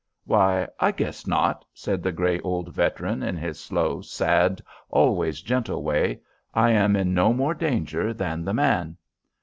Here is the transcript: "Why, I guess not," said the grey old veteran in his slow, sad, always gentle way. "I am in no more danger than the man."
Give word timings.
"Why, 0.25 0.67
I 0.79 0.89
guess 0.89 1.27
not," 1.27 1.63
said 1.75 2.01
the 2.01 2.11
grey 2.11 2.39
old 2.39 2.73
veteran 2.73 3.21
in 3.21 3.37
his 3.37 3.59
slow, 3.59 4.01
sad, 4.01 4.59
always 4.89 5.43
gentle 5.43 5.83
way. 5.83 6.21
"I 6.55 6.71
am 6.71 6.95
in 6.95 7.13
no 7.13 7.33
more 7.33 7.53
danger 7.53 8.11
than 8.11 8.43
the 8.43 8.53
man." 8.55 8.97